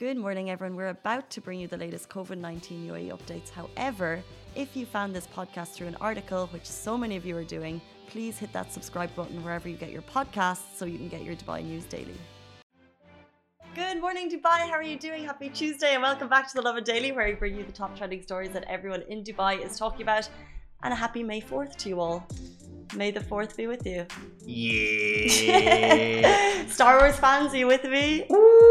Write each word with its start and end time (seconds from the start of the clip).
Good 0.00 0.16
morning, 0.16 0.48
everyone. 0.48 0.76
We're 0.76 0.88
about 0.88 1.28
to 1.28 1.42
bring 1.42 1.60
you 1.60 1.68
the 1.68 1.76
latest 1.76 2.08
COVID 2.08 2.38
19 2.38 2.88
UAE 2.88 3.10
updates. 3.10 3.50
However, 3.50 4.22
if 4.54 4.74
you 4.74 4.86
found 4.86 5.14
this 5.14 5.26
podcast 5.26 5.74
through 5.74 5.88
an 5.88 5.96
article, 6.00 6.46
which 6.54 6.64
so 6.64 6.96
many 6.96 7.16
of 7.16 7.26
you 7.26 7.36
are 7.36 7.44
doing, 7.44 7.82
please 8.08 8.38
hit 8.38 8.50
that 8.54 8.72
subscribe 8.72 9.14
button 9.14 9.44
wherever 9.44 9.68
you 9.68 9.76
get 9.76 9.90
your 9.90 10.00
podcasts 10.00 10.74
so 10.74 10.86
you 10.86 10.96
can 10.96 11.08
get 11.08 11.22
your 11.22 11.36
Dubai 11.36 11.62
news 11.62 11.84
daily. 11.84 12.18
Good 13.74 14.00
morning, 14.00 14.30
Dubai. 14.30 14.60
How 14.70 14.76
are 14.80 14.82
you 14.82 14.98
doing? 14.98 15.22
Happy 15.22 15.50
Tuesday, 15.50 15.92
and 15.92 16.02
welcome 16.02 16.30
back 16.30 16.48
to 16.48 16.54
the 16.54 16.62
Lovin 16.62 16.82
Daily, 16.82 17.12
where 17.12 17.26
we 17.26 17.34
bring 17.34 17.54
you 17.54 17.66
the 17.66 17.78
top 17.82 17.94
trending 17.94 18.22
stories 18.22 18.52
that 18.52 18.64
everyone 18.76 19.02
in 19.10 19.22
Dubai 19.22 19.62
is 19.62 19.78
talking 19.78 20.00
about. 20.00 20.30
And 20.82 20.94
a 20.94 20.96
happy 20.96 21.22
May 21.22 21.42
4th 21.42 21.76
to 21.76 21.90
you 21.90 22.00
all. 22.00 22.26
May 22.96 23.10
the 23.10 23.20
4th 23.20 23.54
be 23.54 23.66
with 23.66 23.86
you. 23.86 24.06
Yeah. 24.46 26.66
Star 26.68 27.00
Wars 27.00 27.18
fans, 27.18 27.52
are 27.52 27.58
you 27.58 27.66
with 27.66 27.84
me? 27.84 28.24
Ooh, 28.32 28.69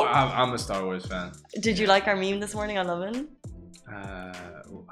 I'm, 0.00 0.48
I'm 0.48 0.54
a 0.54 0.58
Star 0.58 0.84
Wars 0.84 1.06
fan. 1.06 1.32
Did 1.60 1.78
you 1.78 1.86
like 1.86 2.06
our 2.08 2.16
meme 2.16 2.40
this 2.40 2.54
morning 2.54 2.78
on 2.78 2.86
Lovin? 2.86 3.28
Uh, 3.90 4.32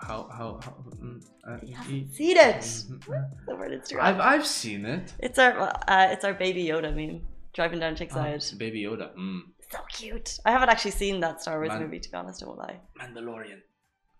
how 0.01 0.28
how 0.30 0.61
how? 0.62 0.75
mm, 1.02 1.25
uh, 1.48 1.56
You 1.62 1.69
e- 1.69 1.73
haven't 1.73 2.15
seen 2.15 2.37
it. 2.37 2.56
Mhm. 2.61 3.30
Over 3.48 3.69
Instagram. 3.70 4.01
I've 4.02 4.20
I've 4.20 4.47
seen 4.47 4.84
it. 4.84 5.12
It's 5.19 5.38
our 5.38 5.52
uh, 5.88 6.09
it's 6.12 6.25
our 6.25 6.34
baby 6.34 6.65
Yoda 6.65 6.95
meme. 6.95 7.23
Driving 7.55 7.80
down 7.80 7.97
Sheikh 7.97 8.11
Zayed. 8.11 8.52
Oh, 8.55 8.59
Baby 8.59 8.83
Yoda. 8.83 9.15
Mm. 9.16 9.41
So 9.70 9.78
cute. 9.91 10.38
I 10.45 10.51
haven't 10.52 10.69
actually 10.70 10.92
seen 10.92 11.20
that 11.20 11.41
Star 11.42 11.56
Wars 11.59 11.69
Man. 11.70 11.83
movie 11.83 12.00
to 12.00 12.11
be 12.11 12.16
honest, 12.16 12.42
I 12.42 12.47
won't 12.47 12.59
lie. 12.59 12.78
Mandalorian. 13.00 13.61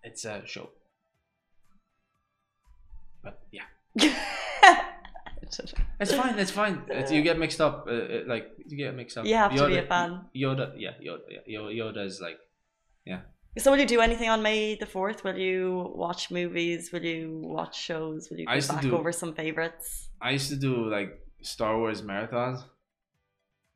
It's 0.03 0.25
a 0.25 0.41
show. 0.45 0.69
But 3.23 3.39
yeah, 3.51 3.63
it's 5.99 6.13
fine. 6.13 6.39
It's 6.39 6.51
fine. 6.51 6.81
It's, 6.89 7.11
you 7.11 7.21
get 7.21 7.37
mixed 7.37 7.61
up. 7.61 7.85
Uh, 7.87 7.91
uh, 7.91 8.21
like 8.27 8.47
you 8.65 8.77
get 8.77 8.95
mixed 8.95 9.17
up. 9.17 9.25
You 9.25 9.35
have 9.35 9.55
to 9.55 9.67
be 9.67 9.77
a 9.77 9.83
fan. 9.83 10.21
Yoda. 10.35 10.73
Yeah. 10.77 10.91
Yoda. 11.05 11.19
Yeah, 11.47 11.59
Yoda 11.59 12.05
is 12.05 12.19
like. 12.21 12.37
Yeah. 13.05 13.21
So 13.57 13.71
will 13.71 13.79
you 13.79 13.85
do 13.85 14.01
anything 14.01 14.29
on 14.29 14.41
May 14.41 14.75
the 14.75 14.85
fourth? 14.87 15.23
Will 15.23 15.37
you 15.37 15.91
watch 15.95 16.31
movies? 16.31 16.91
Will 16.91 17.03
you 17.03 17.41
watch 17.43 17.75
shows? 17.79 18.29
Will 18.31 18.39
you 18.39 18.45
I 18.47 18.59
go 18.59 18.67
back 18.67 18.81
do- 18.81 18.97
over 18.97 19.11
some 19.11 19.33
favorites? 19.35 20.09
I 20.21 20.31
used 20.31 20.49
to 20.49 20.55
do 20.55 20.89
like 20.89 21.19
Star 21.43 21.77
Wars 21.77 22.01
marathons, 22.01 22.63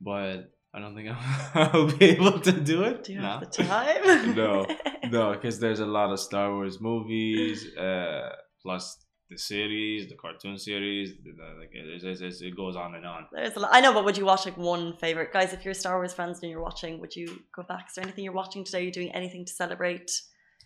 but 0.02 0.52
I 0.74 0.80
don't 0.80 0.96
think 0.96 1.10
I'll, 1.10 1.52
I'll 1.74 1.92
be 1.98 2.06
able 2.06 2.40
to 2.40 2.52
do 2.52 2.84
it. 2.84 3.04
Do 3.04 3.14
you 3.14 3.22
No. 3.22 3.28
have 3.28 3.40
the 3.52 3.64
time? 3.64 4.36
No. 4.36 4.66
No, 5.12 5.34
because 5.34 5.60
there's 5.60 5.80
a 5.80 5.86
lot 5.86 6.12
of 6.12 6.20
Star 6.20 6.54
Wars 6.54 6.82
movies, 6.82 7.76
uh, 7.78 8.30
plus 8.62 9.06
the 9.30 9.38
series, 9.38 10.08
the 10.10 10.16
cartoon 10.16 10.58
series. 10.58 11.14
The, 11.24 11.32
the- 11.32 11.60
like 11.60 11.72
it, 11.74 11.86
it's- 11.96 12.22
it's- 12.22 12.42
it 12.42 12.56
goes 12.56 12.76
on 12.76 12.96
and 12.96 13.06
on. 13.06 13.28
There's 13.32 13.56
a 13.56 13.60
lot. 13.60 13.72
I 13.74 13.82
know, 13.82 13.94
but 13.94 14.06
would 14.06 14.18
you 14.18 14.26
watch 14.26 14.46
like 14.46 14.58
one 14.58 14.94
favorite, 14.98 15.32
guys? 15.34 15.52
If 15.54 15.66
you're 15.66 15.74
Star 15.74 15.98
Wars 15.98 16.14
fans 16.14 16.40
and 16.42 16.50
you're 16.52 16.62
watching, 16.62 17.00
would 17.02 17.16
you 17.16 17.42
go 17.56 17.64
back? 17.64 17.88
Is 17.90 17.96
there 17.96 18.04
anything 18.04 18.24
you're 18.24 18.34
watching 18.34 18.64
today? 18.64 18.80
Are 18.80 18.84
you 18.84 18.92
doing 18.92 19.12
anything 19.14 19.46
to 19.46 19.52
celebrate? 19.54 20.10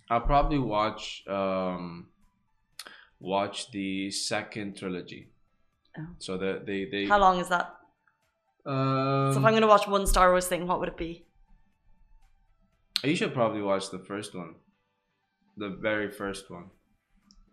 I'll 0.10 0.22
probably 0.22 0.60
watch 0.60 1.24
um, 1.28 2.08
watch 3.20 3.72
the 3.72 4.12
second 4.12 4.78
trilogy. 4.78 5.30
Oh. 5.98 6.08
So 6.20 6.38
the 6.38 6.62
they 6.66 6.86
they 6.86 7.06
How 7.06 7.20
long 7.20 7.40
is 7.40 7.50
that? 7.50 7.76
um, 8.66 9.32
So 9.34 9.40
if 9.40 9.46
I'm 9.46 9.52
going 9.54 9.62
to 9.62 9.68
watch 9.68 9.88
one 9.88 10.06
Star 10.06 10.30
Wars 10.32 10.48
thing, 10.48 10.68
what 10.68 10.80
would 10.80 10.90
it 10.90 10.98
be? 10.98 11.26
you 13.04 13.16
should 13.16 13.34
probably 13.34 13.62
watch 13.64 13.90
the 13.90 13.98
first 13.98 14.36
one, 14.36 14.54
the 15.58 15.70
very 15.70 16.12
first 16.12 16.52
one. 16.52 16.66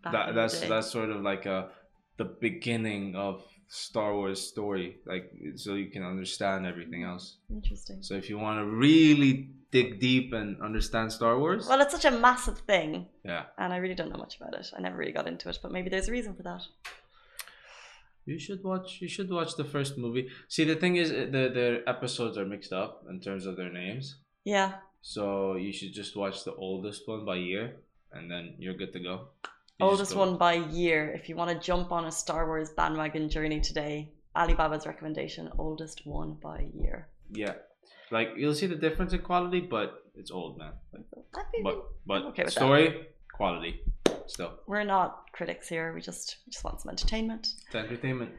That 0.05 0.35
that's 0.35 0.61
that's 0.61 0.91
sort 0.91 1.11
of 1.11 1.23
like 1.23 1.47
a 1.47 1.71
the 2.17 2.25
beginning 2.25 3.15
of 3.17 3.43
Star 3.69 4.15
Wars 4.15 4.41
story, 4.41 4.97
like 5.07 5.31
so 5.57 5.75
you 5.75 5.91
can 5.91 6.03
understand 6.03 6.67
everything 6.67 7.03
else. 7.05 7.37
interesting. 7.51 8.03
So 8.03 8.15
if 8.15 8.29
you 8.31 8.39
want 8.39 8.59
to 8.61 8.65
really 8.65 9.51
dig 9.71 10.01
deep 10.01 10.33
and 10.33 10.61
understand 10.63 11.13
Star 11.13 11.39
Wars, 11.39 11.67
Well, 11.69 11.81
it's 11.83 11.93
such 11.93 12.07
a 12.07 12.11
massive 12.11 12.59
thing, 12.61 13.07
yeah, 13.25 13.45
and 13.59 13.73
I 13.73 13.77
really 13.77 13.95
don't 13.95 14.11
know 14.11 14.17
much 14.19 14.37
about 14.41 14.55
it. 14.55 14.67
I 14.77 14.81
never 14.81 14.97
really 14.97 15.13
got 15.13 15.27
into 15.29 15.49
it, 15.51 15.59
but 15.63 15.71
maybe 15.73 15.91
there's 15.91 16.09
a 16.09 16.13
reason 16.13 16.35
for 16.35 16.43
that. 16.45 16.63
you 18.25 18.39
should 18.39 18.63
watch. 18.65 18.99
You 19.01 19.09
should 19.09 19.31
watch 19.31 19.57
the 19.57 19.65
first 19.65 19.99
movie. 19.99 20.29
See, 20.49 20.65
the 20.65 20.77
thing 20.77 20.97
is, 20.97 21.11
the 21.11 21.45
the 21.59 21.83
episodes 21.87 22.37
are 22.39 22.47
mixed 22.47 22.73
up 22.73 23.05
in 23.11 23.21
terms 23.21 23.47
of 23.47 23.57
their 23.57 23.73
names. 23.73 24.17
Yeah, 24.45 24.73
So 25.03 25.57
you 25.57 25.73
should 25.73 25.93
just 25.93 26.17
watch 26.17 26.45
the 26.45 26.55
oldest 26.55 27.07
one 27.07 27.25
by 27.27 27.37
year, 27.37 27.77
and 28.13 28.31
then 28.31 28.55
you're 28.59 28.75
good 28.83 28.93
to 28.95 29.01
go. 29.01 29.29
You 29.81 29.87
oldest 29.87 30.17
one 30.17 30.37
by 30.37 30.55
year. 30.55 31.13
If 31.15 31.29
you 31.29 31.37
want 31.37 31.51
to 31.51 31.59
jump 31.59 31.93
on 31.93 32.07
a 32.07 32.11
Star 32.11 32.47
Wars 32.47 32.71
bandwagon 32.71 33.29
journey 33.29 33.61
today, 33.61 34.11
Alibaba's 34.35 34.87
recommendation: 34.87 35.49
oldest 35.57 36.05
one 36.05 36.37
by 36.43 36.67
year. 36.75 37.07
Yeah, 37.31 37.55
like 38.11 38.31
you'll 38.37 38.57
see 38.57 38.67
the 38.67 38.75
difference 38.75 39.13
in 39.13 39.21
quality, 39.21 39.61
but 39.61 40.03
it's 40.17 40.33
old, 40.33 40.59
man. 40.59 40.73
Like, 40.93 41.05
but 41.63 41.85
but 42.07 42.23
okay 42.31 42.45
with 42.45 42.55
that. 42.55 42.61
story 42.61 43.07
quality 43.33 43.81
still 44.27 44.59
We're 44.67 44.83
not 44.83 45.31
critics 45.33 45.69
here. 45.69 45.95
We 45.95 46.01
just 46.01 46.39
we 46.45 46.51
just 46.51 46.65
want 46.65 46.81
some 46.81 46.91
entertainment. 46.91 47.55
it's 47.67 47.75
entertainment 47.75 48.33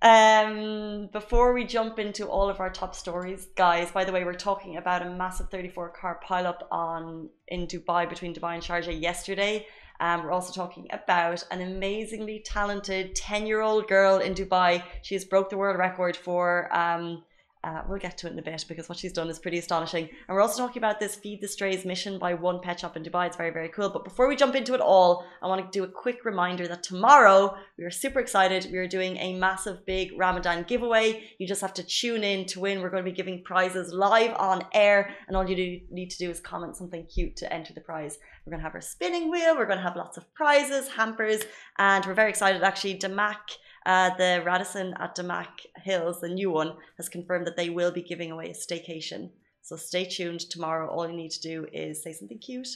Um, 0.00 1.08
before 1.12 1.52
we 1.52 1.64
jump 1.64 1.98
into 1.98 2.26
all 2.26 2.48
of 2.48 2.60
our 2.60 2.70
top 2.70 2.94
stories, 2.94 3.48
guys, 3.54 3.90
by 3.90 4.04
the 4.04 4.12
way, 4.12 4.24
we're 4.24 4.44
talking 4.50 4.76
about 4.76 5.00
a 5.02 5.10
massive 5.10 5.48
34 5.50 5.90
car 6.00 6.20
pileup 6.26 6.60
on 6.70 7.28
in 7.48 7.66
Dubai 7.66 8.08
between 8.08 8.34
Dubai 8.34 8.54
and 8.54 8.62
Sharjah 8.62 8.98
yesterday. 9.10 9.66
Um, 10.00 10.24
we're 10.24 10.32
also 10.32 10.52
talking 10.52 10.86
about 10.90 11.42
an 11.50 11.60
amazingly 11.60 12.40
talented 12.40 13.14
10 13.14 13.46
year 13.46 13.60
old 13.60 13.88
girl 13.88 14.18
in 14.18 14.34
Dubai. 14.34 14.82
She 15.02 15.14
has 15.14 15.24
broke 15.24 15.50
the 15.50 15.56
world 15.56 15.78
record 15.78 16.16
for. 16.16 16.74
Um, 16.76 17.24
uh, 17.66 17.82
we'll 17.88 17.98
get 17.98 18.16
to 18.16 18.28
it 18.28 18.32
in 18.32 18.38
a 18.38 18.42
bit 18.42 18.64
because 18.68 18.88
what 18.88 18.96
she's 18.96 19.12
done 19.12 19.28
is 19.28 19.40
pretty 19.40 19.58
astonishing. 19.58 20.04
And 20.04 20.34
we're 20.34 20.40
also 20.40 20.64
talking 20.64 20.78
about 20.78 21.00
this 21.00 21.16
Feed 21.16 21.40
the 21.40 21.48
Strays 21.48 21.84
mission 21.84 22.16
by 22.16 22.32
One 22.32 22.60
Pet 22.60 22.78
Shop 22.78 22.96
in 22.96 23.02
Dubai. 23.02 23.26
It's 23.26 23.36
very, 23.36 23.50
very 23.50 23.68
cool. 23.70 23.88
But 23.88 24.04
before 24.04 24.28
we 24.28 24.36
jump 24.36 24.54
into 24.54 24.72
it 24.74 24.80
all, 24.80 25.24
I 25.42 25.48
want 25.48 25.60
to 25.60 25.76
do 25.76 25.82
a 25.82 25.88
quick 25.88 26.24
reminder 26.24 26.68
that 26.68 26.84
tomorrow 26.84 27.56
we 27.76 27.82
are 27.84 27.90
super 27.90 28.20
excited. 28.20 28.68
We 28.70 28.78
are 28.78 28.86
doing 28.86 29.16
a 29.16 29.34
massive, 29.34 29.84
big 29.84 30.12
Ramadan 30.16 30.62
giveaway. 30.62 31.24
You 31.38 31.48
just 31.48 31.60
have 31.60 31.74
to 31.74 31.82
tune 31.82 32.22
in 32.22 32.46
to 32.46 32.60
win. 32.60 32.82
We're 32.82 32.90
going 32.90 33.04
to 33.04 33.10
be 33.10 33.16
giving 33.16 33.42
prizes 33.42 33.92
live 33.92 34.34
on 34.38 34.64
air, 34.72 35.10
and 35.26 35.36
all 35.36 35.48
you 35.48 35.56
do, 35.56 35.80
need 35.90 36.10
to 36.10 36.18
do 36.18 36.30
is 36.30 36.38
comment 36.38 36.76
something 36.76 37.04
cute 37.06 37.34
to 37.38 37.52
enter 37.52 37.74
the 37.74 37.80
prize. 37.80 38.18
We're 38.44 38.52
going 38.52 38.60
to 38.60 38.64
have 38.64 38.76
our 38.76 38.80
spinning 38.80 39.28
wheel. 39.28 39.56
We're 39.56 39.66
going 39.66 39.78
to 39.78 39.82
have 39.82 39.96
lots 39.96 40.16
of 40.16 40.32
prizes, 40.34 40.86
hampers, 40.86 41.42
and 41.78 42.06
we're 42.06 42.14
very 42.14 42.30
excited. 42.30 42.62
Actually, 42.62 42.96
Damac, 42.96 43.58
uh, 43.86 44.10
the 44.16 44.42
Radisson 44.44 44.94
at 44.98 45.16
Damac 45.16 45.46
Hills, 45.76 46.20
the 46.20 46.28
new 46.28 46.50
one, 46.50 46.74
has 46.96 47.08
confirmed 47.08 47.46
that 47.46 47.56
they 47.56 47.70
will 47.70 47.92
be 47.92 48.02
giving 48.02 48.32
away 48.32 48.50
a 48.50 48.52
staycation. 48.52 49.30
So 49.62 49.76
stay 49.76 50.04
tuned 50.04 50.40
tomorrow. 50.40 50.88
All 50.88 51.08
you 51.08 51.16
need 51.16 51.30
to 51.30 51.40
do 51.40 51.66
is 51.72 52.02
say 52.02 52.12
something 52.12 52.38
cute 52.38 52.68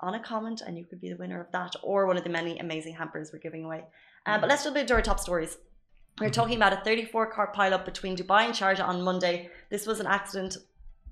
on 0.00 0.14
a 0.14 0.20
comment, 0.20 0.60
and 0.60 0.78
you 0.78 0.84
could 0.84 1.00
be 1.00 1.08
the 1.08 1.16
winner 1.16 1.40
of 1.40 1.50
that 1.52 1.74
or 1.82 2.06
one 2.06 2.18
of 2.18 2.24
the 2.24 2.30
many 2.30 2.58
amazing 2.58 2.94
hampers 2.94 3.30
we're 3.32 3.38
giving 3.38 3.64
away. 3.64 3.84
Uh, 4.26 4.38
but 4.38 4.50
let's 4.50 4.62
jump 4.62 4.76
into 4.76 4.92
our 4.92 5.02
top 5.02 5.18
stories. 5.18 5.56
We're 6.20 6.28
talking 6.28 6.56
about 6.56 6.74
a 6.74 6.82
34 6.84 7.32
car 7.32 7.52
pileup 7.56 7.86
between 7.86 8.14
Dubai 8.14 8.44
and 8.44 8.54
Sharjah 8.54 8.86
on 8.86 9.00
Monday. 9.00 9.48
This 9.70 9.86
was 9.86 9.98
an 9.98 10.06
accident, 10.06 10.58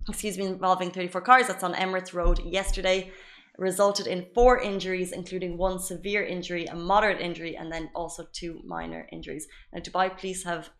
excuse 0.09 0.37
me, 0.37 0.45
involving 0.45 0.91
34 0.91 1.23
cars. 1.23 1.47
That's 1.49 1.65
on 1.65 1.73
Emirates 1.73 2.13
Road 2.13 2.39
yesterday. 2.45 3.11
Resulted 3.59 4.07
in 4.07 4.27
four 4.35 4.61
injuries, 4.61 5.11
including 5.13 5.59
one 5.59 5.81
severe 5.81 6.25
injury, 6.25 6.67
a 6.67 6.77
moderate 6.77 7.21
injury, 7.21 7.57
and 7.57 7.73
then 7.73 7.91
also 7.95 8.25
two 8.33 8.61
minor 8.65 9.09
injuries. 9.11 9.49
Now, 9.73 9.81
Dubai 9.81 10.17
police 10.17 10.45
have 10.45 10.71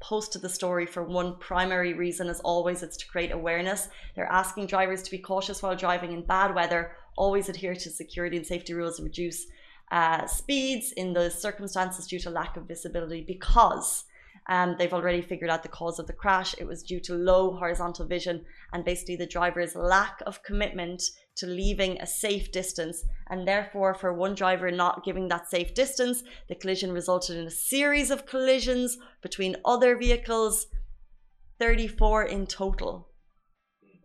posted 0.00 0.42
the 0.42 0.48
story 0.48 0.84
for 0.84 1.02
one 1.02 1.38
primary 1.38 1.94
reason, 1.94 2.28
as 2.28 2.40
always, 2.40 2.82
it's 2.82 2.98
to 2.98 3.06
create 3.06 3.32
awareness. 3.32 3.88
They're 4.14 4.30
asking 4.30 4.66
drivers 4.66 5.02
to 5.04 5.10
be 5.10 5.18
cautious 5.18 5.62
while 5.62 5.74
driving 5.74 6.12
in 6.12 6.26
bad 6.26 6.54
weather, 6.54 6.92
always 7.16 7.48
adhere 7.48 7.74
to 7.74 7.90
security 7.90 8.36
and 8.36 8.46
safety 8.46 8.74
rules, 8.74 8.98
and 8.98 9.06
reduce 9.06 9.46
uh, 9.90 10.26
speeds 10.26 10.92
in 10.92 11.14
those 11.14 11.40
circumstances 11.40 12.06
due 12.06 12.18
to 12.18 12.30
lack 12.30 12.56
of 12.56 12.68
visibility 12.68 13.22
because 13.26 14.04
um, 14.48 14.76
they've 14.78 14.92
already 14.92 15.22
figured 15.22 15.50
out 15.50 15.62
the 15.62 15.68
cause 15.68 15.98
of 15.98 16.06
the 16.06 16.12
crash. 16.12 16.54
It 16.58 16.66
was 16.66 16.82
due 16.82 17.00
to 17.00 17.14
low 17.14 17.56
horizontal 17.56 18.06
vision 18.06 18.44
and 18.72 18.84
basically 18.84 19.16
the 19.16 19.26
driver's 19.26 19.74
lack 19.74 20.22
of 20.26 20.42
commitment 20.42 21.02
to 21.36 21.46
leaving 21.46 22.00
a 22.00 22.06
safe 22.06 22.52
distance. 22.52 23.04
And 23.28 23.46
therefore, 23.46 23.94
for 23.94 24.12
one 24.12 24.34
driver 24.34 24.70
not 24.70 25.04
giving 25.04 25.28
that 25.28 25.50
safe 25.50 25.74
distance, 25.74 26.22
the 26.48 26.54
collision 26.54 26.92
resulted 26.92 27.36
in 27.36 27.46
a 27.46 27.50
series 27.50 28.10
of 28.10 28.26
collisions 28.26 28.98
between 29.20 29.56
other 29.64 29.96
vehicles, 29.98 30.66
34 31.58 32.24
in 32.24 32.46
total. 32.46 33.08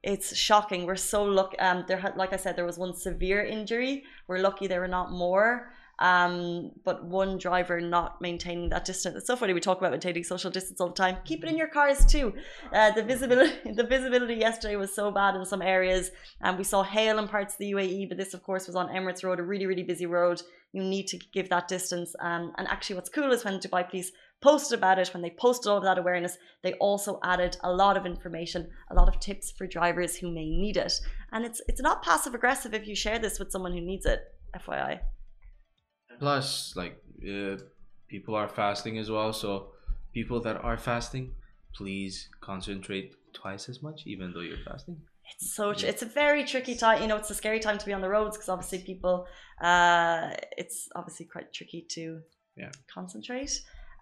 It's 0.04 0.36
shocking. 0.36 0.88
We're 0.88 0.96
so 0.96 1.24
lucky. 1.24 1.60
Um, 1.60 1.86
there 1.88 2.14
like 2.18 2.34
I 2.34 2.38
said, 2.38 2.56
there 2.56 2.66
was 2.66 2.80
one 2.80 2.96
severe 2.96 3.44
injury. 3.44 4.04
We're 4.28 4.40
lucky 4.40 4.66
there 4.66 4.80
were 4.80 4.88
not 4.88 5.12
more. 5.12 5.74
Um, 6.02 6.72
but 6.84 7.06
one 7.06 7.38
driver 7.38 7.80
not 7.80 8.20
maintaining 8.22 8.70
that 8.70 8.86
distance. 8.86 9.16
It's 9.16 9.28
so 9.28 9.36
funny 9.36 9.54
we 9.54 9.60
talk 9.60 9.78
about 9.78 9.92
maintaining 9.92 10.24
social 10.24 10.50
distance 10.50 10.82
all 10.82 10.88
the 10.88 10.96
time. 10.96 11.18
Keep 11.26 11.44
it 11.44 11.50
in 11.50 11.58
your 11.58 11.68
cars 11.68 12.04
too. 12.06 12.34
Uh, 12.74 12.90
the 12.90 13.04
visibility, 13.04 13.54
the 13.76 13.84
visibility 13.84 14.34
yesterday 14.34 14.78
was 14.78 14.96
so 14.96 15.12
bad 15.12 15.36
in 15.36 15.46
some 15.46 15.62
areas, 15.62 16.10
and 16.42 16.58
we 16.58 16.64
saw 16.64 16.82
hail 16.82 17.20
in 17.20 17.28
parts 17.28 17.54
of 17.54 17.60
the 17.60 17.72
UAE. 17.74 18.10
But 18.10 18.18
this, 18.18 18.34
of 18.34 18.42
course, 18.42 18.66
was 18.66 18.76
on 18.76 18.90
Emirates 18.90 19.24
Road, 19.24 19.40
a 19.40 19.44
really, 19.44 19.68
really 19.68 19.84
busy 19.84 20.08
road. 20.08 20.42
You 20.74 20.84
need 20.84 21.06
to 21.10 21.20
give 21.34 21.50
that 21.50 21.68
distance. 21.68 22.16
Um, 22.20 22.52
and 22.58 22.68
actually, 22.68 22.96
what's 22.96 23.10
cool 23.10 23.32
is 23.32 23.46
when 23.46 23.60
Dubai 23.60 23.88
Police 23.88 24.12
posted 24.42 24.80
about 24.80 24.98
it, 24.98 25.14
when 25.14 25.22
they 25.22 25.36
posted 25.38 25.70
all 25.70 25.78
of 25.78 25.84
that 25.84 26.00
awareness, 26.00 26.40
they 26.64 26.74
also 26.74 27.20
added 27.24 27.58
a 27.64 27.72
lot 27.72 27.96
of 27.96 28.08
information, 28.08 28.68
a 28.90 28.96
lot 28.96 29.08
of 29.08 29.20
tips 29.20 29.52
for 29.56 29.68
drivers 29.68 30.16
who 30.18 30.32
may 30.32 30.50
need 30.50 30.78
it. 30.78 30.94
And 31.32 31.46
it's 31.46 31.62
it's 31.68 31.82
not 31.82 32.02
passive 32.02 32.34
aggressive 32.34 32.74
if 32.74 32.88
you 32.88 32.96
share 32.96 33.20
this 33.20 33.38
with 33.38 33.52
someone 33.52 33.74
who 33.74 33.82
needs 33.82 34.08
it. 34.08 34.22
FYI. 34.56 35.00
Plus, 36.22 36.76
like 36.76 37.02
uh, 37.28 37.58
people 38.08 38.36
are 38.36 38.48
fasting 38.48 39.00
as 39.00 39.10
well, 39.10 39.34
so 39.34 39.72
people 40.14 40.40
that 40.42 40.58
are 40.64 40.78
fasting, 40.78 41.32
please 41.74 42.30
concentrate 42.42 43.16
twice 43.34 43.68
as 43.70 43.82
much, 43.82 44.04
even 44.06 44.32
though 44.32 44.42
you're 44.42 44.64
fasting. 44.64 44.98
It's 45.34 45.56
so 45.56 45.74
tr- 45.74 45.88
it's 45.88 46.04
a 46.04 46.06
very 46.06 46.44
tricky 46.46 46.76
time. 46.76 47.02
You 47.02 47.08
know, 47.08 47.18
it's 47.18 47.32
a 47.32 47.34
scary 47.34 47.60
time 47.60 47.80
to 47.80 47.86
be 47.88 47.94
on 47.94 48.02
the 48.02 48.10
roads 48.10 48.38
because 48.38 48.50
obviously 48.50 48.84
people, 48.84 49.26
uh, 49.62 50.30
it's 50.58 50.90
obviously 50.96 51.26
quite 51.26 51.52
tricky 51.54 51.88
to 51.96 52.22
Yeah. 52.56 52.72
concentrate. 52.94 53.54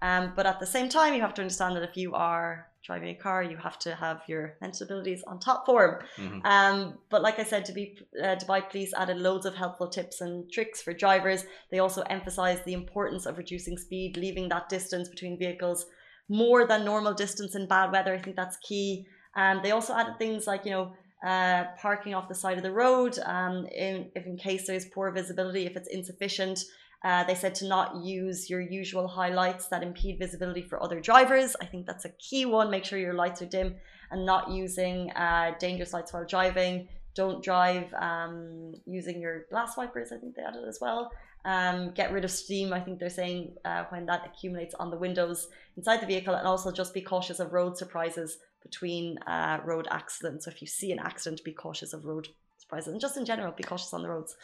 Um, 0.01 0.33
but 0.35 0.45
at 0.45 0.59
the 0.59 0.65
same 0.65 0.89
time, 0.89 1.13
you 1.13 1.21
have 1.21 1.33
to 1.35 1.41
understand 1.41 1.75
that 1.75 1.83
if 1.83 1.97
you 1.97 2.13
are 2.15 2.67
driving 2.83 3.09
a 3.09 3.15
car, 3.15 3.43
you 3.43 3.57
have 3.57 3.77
to 3.79 3.93
have 3.95 4.21
your 4.27 4.55
mental 4.61 4.85
abilities 4.85 5.21
on 5.27 5.39
top 5.39 5.65
form. 5.65 6.01
Mhm. 6.17 6.45
Um, 6.45 6.97
but 7.09 7.21
like 7.21 7.37
I 7.37 7.43
said, 7.43 7.65
to 7.65 7.73
be 7.73 7.97
uh, 8.23 8.35
Dubai 8.37 8.69
Police 8.69 8.93
added 8.93 9.17
loads 9.17 9.45
of 9.45 9.55
helpful 9.55 9.89
tips 9.89 10.21
and 10.21 10.49
tricks 10.51 10.81
for 10.81 10.93
drivers. 10.93 11.43
They 11.71 11.79
also 11.79 12.01
emphasised 12.03 12.63
the 12.63 12.73
importance 12.73 13.25
of 13.25 13.37
reducing 13.37 13.77
speed, 13.77 14.15
leaving 14.15 14.47
that 14.49 14.69
distance 14.69 15.09
between 15.09 15.37
vehicles 15.37 15.85
more 16.29 16.65
than 16.65 16.85
normal 16.85 17.13
distance 17.13 17.55
in 17.55 17.67
bad 17.67 17.91
weather. 17.91 18.13
I 18.13 18.19
think 18.19 18.35
that's 18.37 18.57
key. 18.57 19.05
Um, 19.35 19.59
they 19.63 19.71
also 19.71 19.93
added 19.93 20.17
things 20.17 20.47
like 20.47 20.63
you 20.65 20.71
know 20.71 20.93
uh, 21.23 21.65
parking 21.81 22.13
off 22.13 22.29
the 22.29 22.35
side 22.35 22.57
of 22.57 22.63
the 22.63 22.71
road 22.71 23.19
um, 23.25 23.65
in, 23.67 24.09
if 24.15 24.25
in 24.25 24.37
case 24.37 24.67
there's 24.67 24.85
poor 24.85 25.11
visibility, 25.11 25.65
if 25.65 25.75
it's 25.75 25.89
insufficient. 25.89 26.63
Uh, 27.03 27.23
they 27.23 27.35
said 27.35 27.55
to 27.55 27.67
not 27.67 27.95
use 28.03 28.49
your 28.49 28.59
usual 28.59 29.07
highlights 29.07 29.67
that 29.67 29.83
impede 29.83 30.19
visibility 30.19 30.61
for 30.61 30.83
other 30.83 30.99
drivers. 30.99 31.55
I 31.61 31.65
think 31.65 31.85
that's 31.85 32.05
a 32.05 32.09
key 32.09 32.45
one. 32.45 32.69
Make 32.69 32.83
sure 32.83 32.99
your 32.99 33.13
lights 33.13 33.41
are 33.41 33.45
dim 33.45 33.75
and 34.11 34.25
not 34.25 34.51
using 34.51 35.11
uh, 35.11 35.53
dangerous 35.59 35.93
lights 35.93 36.11
while 36.11 36.25
driving. 36.25 36.89
Don't 37.15 37.43
drive 37.43 37.93
um, 37.93 38.73
using 38.85 39.21
your 39.21 39.45
glass 39.49 39.77
wipers. 39.77 40.11
I 40.11 40.17
think 40.17 40.35
they 40.35 40.41
added 40.41 40.67
as 40.67 40.79
well. 40.81 41.11
Um, 41.45 41.91
get 41.91 42.11
rid 42.11 42.25
of 42.25 42.31
steam. 42.31 42.73
I 42.73 42.81
think 42.81 42.99
they're 42.99 43.09
saying 43.09 43.55
uh, 43.63 43.85
when 43.89 44.05
that 44.07 44.25
accumulates 44.25 44.75
on 44.75 44.91
the 44.91 44.97
windows 44.97 45.47
inside 45.77 46.01
the 46.01 46.05
vehicle, 46.05 46.35
and 46.35 46.45
also 46.45 46.69
just 46.71 46.93
be 46.93 47.01
cautious 47.01 47.39
of 47.39 47.53
road 47.53 47.77
surprises 47.77 48.37
between 48.61 49.17
uh, 49.19 49.59
road 49.63 49.87
accidents. 49.89 50.45
So 50.45 50.51
if 50.51 50.61
you 50.61 50.67
see 50.67 50.91
an 50.91 50.99
accident, 50.99 51.43
be 51.45 51.53
cautious 51.53 51.93
of 51.93 52.03
road 52.03 52.27
surprises, 52.69 52.91
and 52.91 53.01
just 53.01 53.17
in 53.17 53.25
general, 53.25 53.51
be 53.51 53.63
cautious 53.63 53.93
on 53.93 54.03
the 54.03 54.09
roads. 54.09 54.35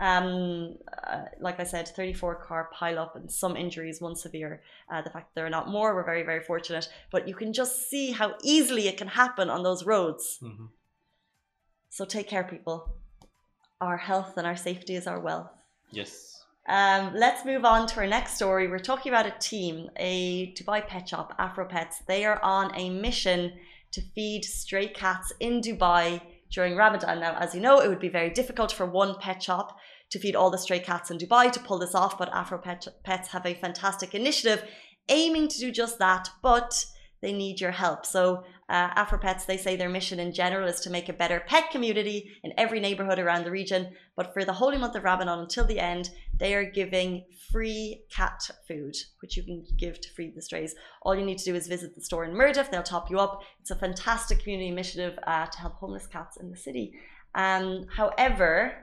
Um, 0.00 0.76
uh, 1.06 1.24
like 1.40 1.60
I 1.60 1.64
said, 1.64 1.88
34 1.88 2.36
car 2.36 2.70
pile 2.72 2.98
up 2.98 3.16
and 3.16 3.30
some 3.30 3.56
injuries, 3.56 4.00
one 4.00 4.16
severe. 4.16 4.62
Uh, 4.92 5.02
the 5.02 5.10
fact 5.10 5.28
that 5.28 5.34
there 5.34 5.46
are 5.46 5.50
not 5.50 5.68
more, 5.68 5.94
we're 5.94 6.04
very, 6.04 6.24
very 6.24 6.42
fortunate. 6.42 6.88
But 7.10 7.28
you 7.28 7.34
can 7.34 7.52
just 7.52 7.88
see 7.88 8.10
how 8.12 8.34
easily 8.42 8.88
it 8.88 8.96
can 8.96 9.08
happen 9.08 9.48
on 9.48 9.62
those 9.62 9.84
roads. 9.86 10.38
Mhm. 10.42 10.68
So 11.90 12.04
take 12.04 12.28
care, 12.28 12.44
people. 12.44 12.94
Our 13.80 13.96
health 13.96 14.36
and 14.36 14.46
our 14.46 14.56
safety 14.56 14.94
is 14.96 15.06
our 15.06 15.20
wealth. 15.20 15.50
Yes. 15.90 16.34
Um, 16.68 17.14
let's 17.14 17.46
move 17.46 17.64
on 17.64 17.86
to 17.88 18.00
our 18.00 18.06
next 18.06 18.34
story. 18.34 18.68
We're 18.68 18.78
talking 18.90 19.10
about 19.10 19.26
a 19.26 19.34
team, 19.38 19.88
a 19.96 20.52
Dubai 20.52 20.86
pet 20.86 21.08
shop, 21.08 21.34
Afro 21.38 21.64
Pets. 21.64 22.02
They 22.06 22.26
are 22.26 22.40
on 22.42 22.74
a 22.74 22.90
mission 22.90 23.52
to 23.92 24.02
feed 24.14 24.44
stray 24.44 24.88
cats 24.88 25.32
in 25.40 25.62
Dubai 25.62 26.20
during 26.50 26.76
Ramadan. 26.76 27.20
Now, 27.20 27.36
as 27.38 27.54
you 27.54 27.60
know, 27.60 27.80
it 27.80 27.88
would 27.88 28.00
be 28.00 28.08
very 28.08 28.30
difficult 28.30 28.72
for 28.72 28.86
one 28.86 29.16
pet 29.18 29.42
shop 29.42 29.78
to 30.10 30.18
feed 30.18 30.34
all 30.34 30.50
the 30.50 30.58
stray 30.58 30.80
cats 30.80 31.10
in 31.10 31.18
Dubai 31.18 31.52
to 31.52 31.60
pull 31.60 31.78
this 31.78 31.94
off, 31.94 32.18
but 32.18 32.32
Afro 32.32 32.58
Pet, 32.58 32.86
Pets 33.04 33.28
have 33.28 33.44
a 33.44 33.54
fantastic 33.54 34.14
initiative 34.14 34.64
aiming 35.08 35.48
to 35.48 35.58
do 35.58 35.70
just 35.70 35.98
that, 35.98 36.28
but 36.42 36.84
they 37.20 37.32
need 37.32 37.60
your 37.60 37.72
help. 37.72 38.06
So, 38.06 38.44
uh, 38.68 38.90
Afro 38.96 39.18
Pets, 39.18 39.46
they 39.46 39.56
say 39.56 39.76
their 39.76 39.88
mission 39.88 40.20
in 40.20 40.32
general 40.32 40.68
is 40.68 40.80
to 40.80 40.90
make 40.90 41.08
a 41.08 41.14
better 41.14 41.42
pet 41.46 41.70
community 41.70 42.30
in 42.44 42.52
every 42.58 42.80
neighborhood 42.80 43.18
around 43.18 43.44
the 43.44 43.50
region. 43.50 43.94
But 44.14 44.34
for 44.34 44.44
the 44.44 44.52
holy 44.52 44.76
month 44.76 44.94
of 44.94 45.04
Ramadan 45.04 45.38
until 45.38 45.64
the 45.64 45.80
end, 45.80 46.10
they 46.38 46.54
are 46.54 46.70
giving 46.70 47.24
free 47.50 48.04
cat 48.14 48.42
food, 48.66 48.94
which 49.22 49.36
you 49.38 49.42
can 49.42 49.64
give 49.78 50.00
to 50.00 50.10
feed 50.10 50.34
the 50.36 50.42
strays. 50.42 50.74
All 51.02 51.14
you 51.14 51.24
need 51.24 51.38
to 51.38 51.44
do 51.44 51.54
is 51.54 51.66
visit 51.66 51.94
the 51.94 52.02
store 52.02 52.24
in 52.24 52.34
Mirdif, 52.34 52.70
they'll 52.70 52.82
top 52.82 53.10
you 53.10 53.18
up. 53.18 53.40
It's 53.60 53.70
a 53.70 53.76
fantastic 53.76 54.42
community 54.42 54.68
initiative 54.68 55.18
uh, 55.26 55.46
to 55.46 55.58
help 55.58 55.74
homeless 55.74 56.06
cats 56.06 56.36
in 56.36 56.50
the 56.50 56.56
city. 56.56 56.92
Um, 57.34 57.86
however, 57.96 58.74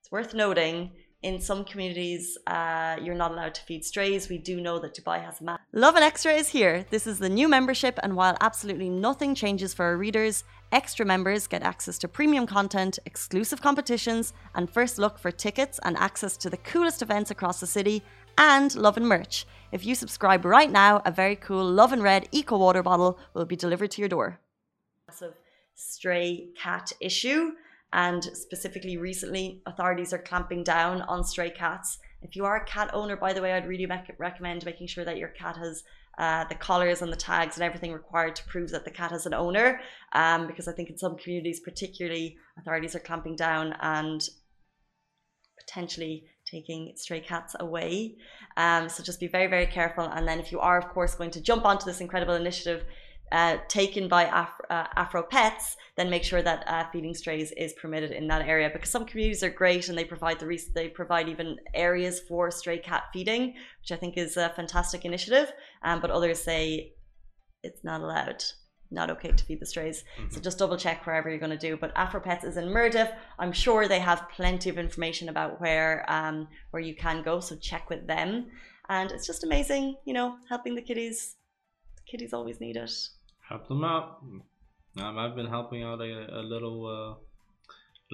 it's 0.00 0.12
worth 0.12 0.32
noting 0.32 0.92
in 1.22 1.40
some 1.40 1.64
communities, 1.64 2.38
uh, 2.46 2.96
you're 3.02 3.14
not 3.14 3.32
allowed 3.32 3.54
to 3.54 3.62
feed 3.62 3.84
strays. 3.84 4.28
We 4.28 4.38
do 4.38 4.60
know 4.60 4.78
that 4.78 4.94
Dubai 4.94 5.24
has 5.24 5.40
a 5.40 5.44
map. 5.44 5.60
Lovin 5.72 6.02
Extra 6.02 6.32
is 6.32 6.48
here. 6.48 6.86
This 6.90 7.08
is 7.08 7.18
the 7.18 7.28
new 7.28 7.48
membership, 7.48 7.98
and 8.02 8.14
while 8.14 8.36
absolutely 8.40 8.88
nothing 8.88 9.34
changes 9.34 9.74
for 9.74 9.84
our 9.84 9.96
readers, 9.96 10.44
extra 10.70 11.04
members 11.04 11.48
get 11.48 11.62
access 11.62 11.98
to 11.98 12.08
premium 12.08 12.46
content, 12.46 13.00
exclusive 13.04 13.60
competitions, 13.60 14.32
and 14.54 14.70
first 14.70 14.98
look 14.98 15.18
for 15.18 15.32
tickets 15.32 15.80
and 15.82 15.96
access 15.96 16.36
to 16.36 16.48
the 16.48 16.56
coolest 16.58 17.02
events 17.02 17.32
across 17.32 17.58
the 17.58 17.66
city, 17.66 18.04
and 18.36 18.76
Lovin 18.76 19.04
merch. 19.04 19.44
If 19.72 19.84
you 19.84 19.96
subscribe 19.96 20.44
right 20.44 20.70
now, 20.70 21.02
a 21.04 21.10
very 21.10 21.34
cool 21.34 21.68
Lovin 21.68 22.00
Red 22.00 22.28
Eco 22.30 22.56
Water 22.56 22.84
bottle 22.84 23.18
will 23.34 23.44
be 23.44 23.56
delivered 23.56 23.90
to 23.92 24.00
your 24.00 24.08
door. 24.08 24.38
Massive 25.08 25.34
stray 25.74 26.48
cat 26.56 26.92
issue 27.00 27.52
and 27.92 28.22
specifically 28.24 28.96
recently 28.96 29.62
authorities 29.66 30.12
are 30.12 30.18
clamping 30.18 30.62
down 30.62 31.02
on 31.02 31.24
stray 31.24 31.50
cats. 31.50 31.98
If 32.22 32.36
you 32.36 32.44
are 32.44 32.56
a 32.56 32.64
cat 32.64 32.90
owner 32.92 33.16
by 33.16 33.32
the 33.32 33.40
way 33.40 33.52
i'd 33.52 33.68
really 33.68 33.86
rec- 33.86 34.16
recommend 34.18 34.64
making 34.64 34.88
sure 34.88 35.04
that 35.04 35.18
your 35.18 35.28
cat 35.28 35.56
has 35.56 35.84
uh, 36.18 36.44
the 36.48 36.54
collars 36.56 37.00
and 37.00 37.12
the 37.12 37.16
tags 37.16 37.54
and 37.56 37.62
everything 37.62 37.92
required 37.92 38.34
to 38.34 38.44
prove 38.46 38.70
that 38.70 38.84
the 38.84 38.90
cat 38.90 39.12
has 39.12 39.24
an 39.24 39.32
owner 39.32 39.80
um, 40.14 40.48
because 40.48 40.66
i 40.66 40.72
think 40.72 40.90
in 40.90 40.98
some 40.98 41.16
communities 41.16 41.60
particularly 41.60 42.36
authorities 42.58 42.96
are 42.96 43.00
clamping 43.00 43.36
down 43.36 43.72
and 43.80 44.28
potentially 45.68 46.24
taking 46.50 46.92
stray 46.96 47.20
cats 47.20 47.54
away. 47.60 48.16
Um, 48.56 48.88
so 48.88 49.02
just 49.02 49.20
be 49.20 49.28
very 49.28 49.46
very 49.46 49.66
careful. 49.66 50.04
And 50.04 50.26
then 50.26 50.40
if 50.40 50.50
you 50.50 50.60
are 50.60 50.78
of 50.78 50.88
course 50.88 51.14
going 51.14 51.30
to 51.32 51.40
jump 51.40 51.64
onto 51.64 51.84
this 51.84 52.00
incredible 52.00 52.34
initiative 52.34 52.84
uh, 53.32 53.58
taken 53.68 54.08
by 54.08 54.24
Af- 54.24 54.60
uh, 54.70 54.86
Afro 54.96 55.22
Pets, 55.22 55.76
then 55.96 56.10
make 56.10 56.24
sure 56.24 56.42
that 56.42 56.64
uh, 56.66 56.84
feeding 56.90 57.14
strays 57.14 57.52
is 57.52 57.72
permitted 57.74 58.10
in 58.12 58.26
that 58.28 58.46
area 58.46 58.70
because 58.72 58.90
some 58.90 59.04
communities 59.04 59.42
are 59.42 59.50
great 59.50 59.88
and 59.88 59.98
they 59.98 60.04
provide 60.04 60.38
the 60.38 60.46
re- 60.46 60.60
they 60.74 60.88
provide 60.88 61.28
even 61.28 61.56
areas 61.74 62.20
for 62.20 62.50
stray 62.50 62.78
cat 62.78 63.04
feeding, 63.12 63.54
which 63.80 63.92
I 63.92 63.96
think 63.96 64.16
is 64.16 64.36
a 64.36 64.50
fantastic 64.50 65.04
initiative. 65.04 65.52
Um, 65.82 66.00
but 66.00 66.10
others 66.10 66.40
say 66.40 66.92
it's 67.62 67.84
not 67.84 68.00
allowed, 68.00 68.42
not 68.90 69.10
okay 69.10 69.32
to 69.32 69.44
feed 69.44 69.60
the 69.60 69.66
strays. 69.66 70.04
So 70.30 70.40
just 70.40 70.58
double 70.58 70.76
check 70.76 71.04
wherever 71.06 71.28
you're 71.28 71.38
going 71.38 71.50
to 71.50 71.58
do. 71.58 71.76
But 71.76 71.92
Afro 71.96 72.20
Pets 72.20 72.44
is 72.44 72.56
in 72.56 72.66
Mirdif. 72.66 73.12
I'm 73.38 73.52
sure 73.52 73.88
they 73.88 74.00
have 74.00 74.28
plenty 74.34 74.70
of 74.70 74.78
information 74.78 75.28
about 75.28 75.60
where 75.60 76.04
um, 76.08 76.48
where 76.70 76.82
you 76.82 76.94
can 76.94 77.22
go. 77.22 77.40
So 77.40 77.56
check 77.56 77.90
with 77.90 78.06
them. 78.06 78.46
And 78.88 79.10
it's 79.10 79.26
just 79.26 79.44
amazing, 79.44 79.96
you 80.06 80.14
know, 80.14 80.36
helping 80.48 80.74
the 80.74 80.82
kiddies. 80.82 81.36
The 81.96 82.02
kiddies 82.10 82.32
always 82.32 82.60
need 82.60 82.76
it. 82.76 82.92
Help 83.48 83.68
them 83.68 83.84
out. 83.84 84.18
Um, 85.00 85.18
I've 85.18 85.34
been 85.34 85.46
helping 85.46 85.82
out 85.82 86.00
a, 86.00 86.40
a 86.40 86.42
little, 86.42 86.86
uh, 86.86 87.14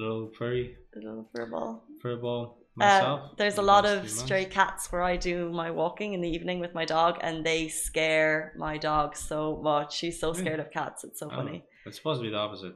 little 0.01 0.31
furry 0.39 0.77
The 0.93 1.01
little 1.01 1.29
fur 1.35 1.47
ball. 1.47 1.85
fur 2.03 2.17
ball 2.17 2.59
Uh, 2.81 2.85
myself. 2.85 3.37
there's 3.37 3.59
a 3.59 3.63
lot 3.63 3.85
of 3.87 4.09
stray 4.11 4.45
cats 4.45 4.91
where 4.93 5.03
I 5.03 5.17
do 5.17 5.51
my 5.51 5.71
walking 5.71 6.13
in 6.15 6.21
the 6.21 6.29
evening 6.29 6.59
with 6.61 6.75
my 6.75 6.85
dog, 6.85 7.19
and 7.21 7.45
they 7.47 7.69
scare 7.69 8.53
my 8.57 8.77
dog 8.79 9.17
so 9.17 9.61
much. 9.63 9.97
She's 9.97 10.19
so 10.21 10.33
scared 10.33 10.61
of 10.61 10.71
cats. 10.71 11.05
It's 11.05 11.21
so 11.21 11.29
Oh, 11.33 11.37
funny. 11.37 11.65
It's 11.87 11.97
supposed 11.97 12.21
to 12.21 12.25
be 12.25 12.31
the 12.31 12.39
opposite. 12.39 12.75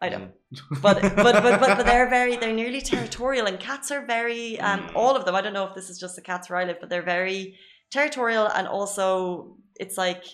I 0.00 0.08
know. 0.08 0.16
isn't 0.16 0.82
But, 0.82 1.00
but 1.00 1.14
but 1.16 1.60
but 1.60 1.60
but 1.78 1.86
they're 1.86 2.10
very 2.10 2.34
they're 2.36 2.52
nearly 2.62 2.80
territorial, 2.92 3.46
and 3.46 3.58
cats 3.60 3.90
are 3.92 4.04
very 4.04 4.58
um 4.60 4.80
Mm. 4.80 4.96
all 4.96 5.14
of 5.16 5.24
them. 5.24 5.34
I 5.36 5.40
don't 5.44 5.52
know 5.58 5.66
if 5.70 5.74
this 5.76 5.88
is 5.92 5.98
just 6.04 6.16
the 6.16 6.22
cats 6.22 6.50
where 6.50 6.58
I 6.58 6.64
live, 6.64 6.78
but 6.80 6.88
they're 6.90 7.10
very 7.18 7.56
territorial, 7.96 8.46
and 8.48 8.66
also 8.66 9.56
it's 9.76 9.96
like 9.96 10.24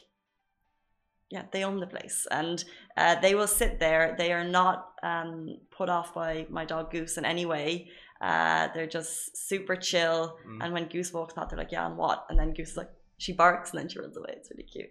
yeah, 1.30 1.44
they 1.52 1.64
own 1.64 1.78
the 1.80 1.86
place, 1.86 2.26
and 2.30 2.64
uh, 2.96 3.20
they 3.20 3.34
will 3.34 3.46
sit 3.46 3.78
there. 3.78 4.14
They 4.16 4.32
are 4.32 4.44
not 4.44 4.92
um 5.02 5.58
put 5.70 5.88
off 5.88 6.14
by 6.14 6.46
my 6.50 6.64
dog 6.64 6.90
Goose 6.90 7.18
in 7.18 7.24
any 7.24 7.46
way. 7.46 7.90
Uh, 8.20 8.68
they're 8.74 8.86
just 8.86 9.36
super 9.36 9.76
chill. 9.76 10.38
Mm. 10.46 10.64
And 10.64 10.72
when 10.72 10.88
Goose 10.88 11.12
walks 11.12 11.34
past, 11.34 11.50
they're 11.50 11.58
like, 11.58 11.72
"Yeah, 11.72 11.86
and 11.86 11.96
what?" 11.96 12.26
And 12.28 12.38
then 12.38 12.52
Goose 12.52 12.70
is 12.70 12.76
like, 12.76 12.90
she 13.18 13.32
barks, 13.32 13.70
and 13.70 13.80
then 13.80 13.88
she 13.88 13.98
runs 13.98 14.16
away. 14.16 14.34
It's 14.36 14.50
really 14.50 14.62
cute. 14.64 14.90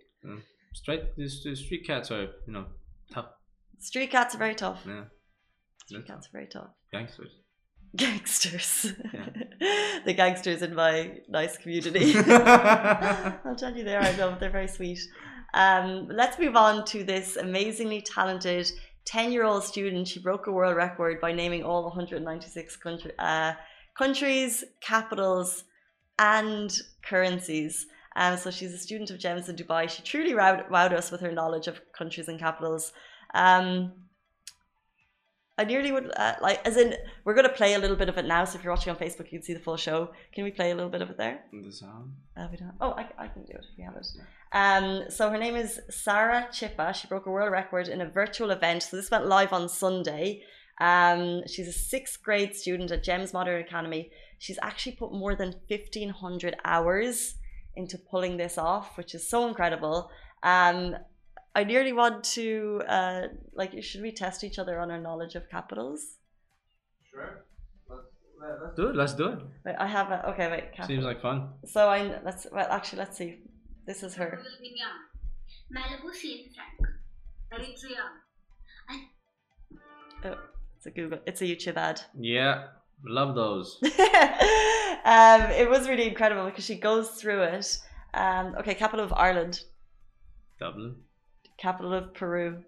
Straight, 0.74 1.16
the, 1.16 1.28
street 1.28 1.88
cats 1.88 2.12
are, 2.12 2.28
you 2.46 2.54
know, 2.54 2.66
tough. 3.12 3.28
Street 3.80 4.12
cats 4.12 4.36
are 4.36 4.38
very 4.38 4.54
tough. 4.54 4.84
Yeah, 4.86 5.06
Street 5.88 6.06
cats 6.06 6.28
are 6.28 6.32
very 6.32 6.48
tough. 6.48 6.70
gangsters. 6.92 7.32
Gangsters. 7.96 8.94
Yeah. 9.14 9.30
the 10.06 10.14
gangsters 10.14 10.62
in 10.62 10.76
my 10.76 11.20
nice 11.30 11.58
community. 11.58 12.16
I'll 12.18 13.56
tell 13.56 13.76
you 13.76 13.84
they 13.84 13.96
are. 13.96 14.02
I 14.02 14.16
know 14.18 14.38
they're 14.40 14.52
very 14.52 14.68
sweet. 14.68 15.00
Um, 15.54 16.08
let's 16.10 16.40
move 16.40 16.56
on 16.56 16.86
to 16.86 17.04
this 17.04 17.38
amazingly 17.38 18.02
talented 18.02 18.72
10 19.06 19.32
year 19.32 19.44
old 19.44 19.64
student. 19.64 20.08
She 20.08 20.20
broke 20.20 20.48
a 20.48 20.52
world 20.52 20.76
record 20.76 21.22
by 21.22 21.32
naming 21.32 21.64
all 21.64 21.84
196 21.84 22.76
country, 22.78 23.12
uh, 23.18 23.54
countries, 23.98 24.64
capitals, 24.82 25.64
and 26.20 26.76
currencies. 27.04 27.88
Um, 28.16 28.36
so 28.38 28.50
she's 28.52 28.74
a 28.74 28.78
student 28.78 29.12
of 29.12 29.20
GEMS 29.20 29.48
in 29.48 29.56
Dubai. 29.56 29.90
She 29.90 30.02
truly 30.02 30.34
wowed, 30.34 30.70
wowed 30.70 30.92
us 30.92 31.12
with 31.12 31.22
her 31.22 31.32
knowledge 31.32 31.68
of 31.68 31.80
countries 31.94 32.28
and 32.28 32.40
capitals. 32.40 32.92
Um, 33.34 33.94
I 35.60 35.64
nearly 35.64 35.92
would 35.92 36.12
uh, 36.16 36.36
like, 36.42 36.66
as 36.68 36.78
in, 36.78 36.96
we're 37.26 37.34
going 37.34 37.48
to 37.48 37.54
play 37.54 37.74
a 37.74 37.80
little 37.80 37.96
bit 37.96 38.10
of 38.10 38.18
it 38.18 38.26
now. 38.26 38.46
So 38.46 38.58
if 38.58 38.64
you're 38.64 38.72
watching 38.72 38.92
on 38.92 39.00
Facebook, 39.00 39.32
you 39.32 39.40
can 39.40 39.44
see 39.44 39.54
the 39.54 39.60
full 39.60 39.78
show. 39.78 40.12
Can 40.32 40.44
we 40.44 40.52
play 40.52 40.70
a 40.72 40.76
little 40.76 40.90
bit 40.90 41.02
of 41.02 41.10
it 41.10 41.18
there? 41.18 41.46
The 41.52 41.72
sound. 41.72 42.14
Uh, 42.36 42.48
we 42.52 42.58
don't. 42.58 42.74
Oh, 42.80 42.92
I, 42.92 43.08
I 43.18 43.28
can 43.28 43.44
do 43.44 43.54
it 43.54 43.66
if 43.72 43.78
we 43.78 43.84
have 43.84 43.96
it. 43.96 44.08
Um, 44.52 45.10
so 45.10 45.30
her 45.32 45.38
name 45.38 45.56
is 45.56 45.80
Sarah 45.90 46.48
Chippa. 46.52 46.94
She 46.94 47.08
broke 47.08 47.26
a 47.26 47.32
world 47.32 47.52
record 47.52 47.88
in 47.88 48.02
a 48.02 48.10
virtual 48.10 48.52
event. 48.52 48.84
So 48.84 48.98
this 48.98 49.10
went 49.10 49.26
live 49.26 49.52
on 49.52 49.68
Sunday. 49.68 50.44
Um, 50.80 51.42
she's 51.48 51.68
a 51.68 51.74
sixth 51.74 52.22
grade 52.22 52.56
student 52.56 52.92
at 52.92 53.04
GEMS 53.04 53.34
Modern 53.34 53.60
Academy. 53.60 54.12
She's 54.38 54.60
actually 54.62 54.92
put 54.92 55.12
more 55.12 55.36
than 55.36 55.56
1,500 55.68 56.56
hours 56.66 57.36
into 57.76 57.98
pulling 57.98 58.38
this 58.38 58.60
off, 58.60 58.96
which 58.96 59.16
is 59.16 59.28
so 59.28 59.48
incredible. 59.48 60.12
Um, 60.44 60.96
I 61.58 61.64
nearly 61.64 61.92
want 61.92 62.24
to, 62.36 62.84
uh, 62.88 63.22
like, 63.56 63.82
should 63.82 64.04
we 64.04 64.12
test 64.12 64.44
each 64.44 64.60
other 64.60 64.80
on 64.80 64.92
our 64.92 65.02
knowledge 65.02 65.34
of 65.34 65.50
capitals? 65.50 66.18
Sure. 67.10 67.46
Let's, 67.90 68.04
let's 68.62 68.76
do 68.76 68.90
it. 68.90 68.96
Let's 68.96 69.14
do 69.14 69.28
it. 69.30 69.40
Wait, 69.66 69.76
I 69.80 69.88
have 69.88 70.12
a, 70.12 70.30
okay, 70.30 70.52
wait. 70.52 70.66
Capital. 70.74 70.88
Seems 70.88 71.04
like 71.04 71.20
fun. 71.20 71.50
So 71.66 71.90
I, 71.90 72.20
let's, 72.24 72.46
well, 72.52 72.68
actually, 72.70 73.00
let's 73.00 73.18
see. 73.18 73.40
This 73.88 74.04
is 74.04 74.14
her. 74.14 74.40
Malabo 75.76 76.12
CF 76.12 76.54
franc. 76.54 76.78
Eritrea. 77.52 78.06
Oh, 80.26 80.36
it's 80.76 80.86
a 80.86 80.92
Google, 80.92 81.20
it's 81.26 81.42
a 81.42 81.46
YouTube 81.46 81.78
ad. 81.78 82.02
Yeah, 82.20 82.68
love 83.04 83.34
those. 83.34 83.80
um, 83.84 85.42
it 85.62 85.68
was 85.68 85.90
really 85.90 86.08
incredible 86.08 86.46
because 86.46 86.66
she 86.66 86.76
goes 86.76 87.10
through 87.10 87.42
it. 87.42 87.80
Um, 88.14 88.54
okay, 88.60 88.76
capital 88.76 89.04
of 89.04 89.12
Ireland, 89.14 89.62
Dublin, 90.60 90.98
capital 91.58 91.94
of 91.94 92.14
Peru, 92.14 92.64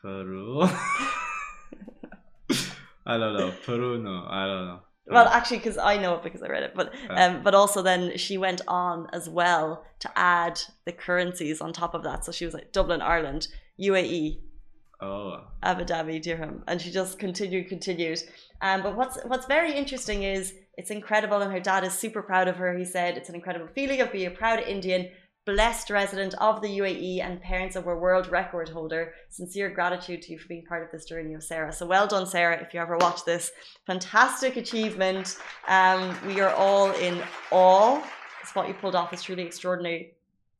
Peru. 0.00 0.62
I 3.04 3.18
don't 3.18 3.36
know. 3.36 3.52
Peru, 3.64 3.98
no. 4.02 4.24
I 4.28 4.46
don't 4.46 4.66
know. 4.66 4.80
well, 5.06 5.26
actually, 5.28 5.58
because 5.58 5.76
I 5.78 5.96
know 5.96 6.14
it 6.14 6.22
because 6.22 6.42
I 6.42 6.48
read 6.48 6.62
it, 6.62 6.72
but 6.74 6.92
um, 7.10 7.42
but 7.42 7.54
also 7.54 7.82
then 7.82 8.16
she 8.16 8.38
went 8.38 8.60
on 8.68 9.08
as 9.12 9.28
well 9.28 9.84
to 10.00 10.10
add 10.16 10.60
the 10.86 10.92
currencies 10.92 11.60
on 11.60 11.72
top 11.72 11.94
of 11.94 12.04
that. 12.04 12.24
So 12.24 12.32
she 12.32 12.44
was 12.44 12.54
like 12.54 12.72
Dublin, 12.72 13.02
Ireland, 13.02 13.48
UAE, 13.80 14.40
Oh, 15.00 15.40
Abu 15.64 15.84
Dhabi, 15.84 16.22
Dirham, 16.22 16.62
and 16.68 16.80
she 16.80 16.92
just 16.92 17.18
continued, 17.18 17.68
continued. 17.68 18.20
Um, 18.60 18.82
but 18.84 18.96
what's 18.96 19.18
what's 19.24 19.46
very 19.46 19.72
interesting 19.74 20.22
is 20.22 20.54
it's 20.76 20.92
incredible, 20.92 21.42
and 21.42 21.52
her 21.52 21.58
dad 21.58 21.82
is 21.82 21.92
super 21.92 22.22
proud 22.22 22.46
of 22.46 22.56
her. 22.56 22.78
He 22.78 22.84
said 22.84 23.16
it's 23.16 23.28
an 23.28 23.34
incredible 23.34 23.66
feeling 23.74 24.00
of 24.00 24.12
being 24.12 24.28
a 24.28 24.30
proud 24.30 24.60
Indian, 24.60 25.08
blessed 25.44 25.90
resident 25.90 26.34
of 26.34 26.62
the 26.62 26.78
UAE, 26.78 27.20
and 27.20 27.40
parents 27.40 27.76
of 27.76 27.86
a 27.86 27.96
world 27.96 28.30
record 28.30 28.68
holder. 28.68 29.12
Sincere 29.28 29.70
gratitude 29.70 30.22
to 30.22 30.32
you 30.32 30.38
for 30.38 30.48
being 30.48 30.64
part 30.64 30.82
of 30.84 30.90
this 30.92 31.04
journey 31.04 31.34
of 31.34 31.42
Sarah. 31.42 31.72
So 31.72 31.86
well 31.86 32.06
done, 32.06 32.26
Sarah. 32.26 32.60
If 32.60 32.72
you 32.74 32.80
ever 32.80 32.96
watch 32.96 33.24
this, 33.24 33.50
fantastic 33.86 34.56
achievement. 34.56 35.36
Um, 35.68 36.16
we 36.26 36.40
are 36.40 36.54
all 36.54 36.92
in 36.92 37.22
awe. 37.50 38.02
It's 38.40 38.54
what 38.54 38.68
you 38.68 38.74
pulled 38.74 38.94
off 38.94 39.12
is 39.12 39.22
truly 39.22 39.42
extraordinary 39.42 40.14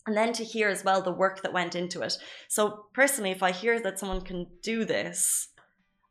and 0.07 0.17
then 0.17 0.33
to 0.33 0.45
hear 0.45 0.69
as 0.69 0.85
well 0.85 1.01
the 1.01 1.13
work 1.13 1.43
that 1.43 1.53
went 1.53 1.75
into 1.75 2.03
it. 2.03 2.17
So 2.49 2.87
personally, 2.93 3.31
if 3.31 3.43
I 3.43 3.53
hear 3.53 3.81
that 3.81 3.99
someone 3.99 4.21
can 4.21 4.47
do 4.63 4.85
this, 4.85 5.49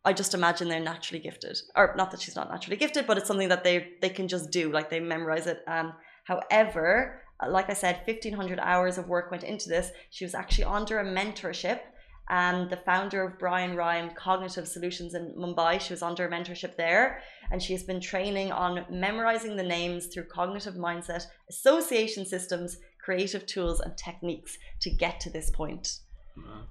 I 0.04 0.13
just 0.13 0.34
imagine 0.34 0.68
they're 0.68 0.80
naturally 0.80 1.22
gifted, 1.22 1.60
or 1.75 1.94
not 1.96 2.10
that 2.12 2.22
she's 2.22 2.36
not 2.36 2.50
naturally 2.50 2.78
gifted, 2.78 3.06
but 3.06 3.18
it's 3.18 3.28
something 3.28 3.50
that 3.50 3.63
they 3.63 3.90
they 4.01 4.10
can 4.10 4.28
just 4.28 4.50
do, 4.50 4.72
like 4.72 4.90
they 4.90 5.00
memorize 5.00 5.46
it. 5.46 5.62
Um, 5.68 5.94
however, 6.24 7.22
like 7.50 7.70
I 7.70 7.74
said, 7.74 8.02
fifteen 8.06 8.34
hundred 8.34 8.60
hours 8.60 8.98
of 8.98 9.08
work 9.08 9.32
went 9.32 9.44
into 9.44 9.70
this. 9.70 9.92
She 10.10 10.26
was 10.26 10.36
actually 10.36 10.66
under 10.66 11.00
a 11.00 11.06
mentorship. 11.06 11.82
And 12.30 12.70
the 12.70 12.78
founder 12.78 13.24
of 13.24 13.38
Brian 13.38 13.76
Rhyme 13.76 14.12
Cognitive 14.16 14.66
Solutions 14.66 15.16
in 15.16 15.36
Mumbai, 15.38 15.82
she 15.82 15.92
was 15.92 16.02
under 16.02 16.26
a 16.26 16.32
mentorship 16.32 16.78
there, 16.78 17.22
and 17.52 17.62
she 17.62 17.74
has 17.74 17.84
been 17.84 18.00
training 18.00 18.54
on 18.54 18.86
memorizing 18.90 19.58
the 19.58 19.64
names 19.64 20.06
through 20.06 20.26
cognitive 20.26 20.76
mindset, 20.76 21.24
association 21.50 22.26
systems, 22.26 22.78
creative 23.04 23.46
tools 23.48 23.82
and 23.82 23.98
techniques 23.98 24.58
to 24.80 24.90
get 24.90 25.20
to 25.20 25.30
this 25.30 25.50
point. 25.50 26.00
wow. 26.38 26.64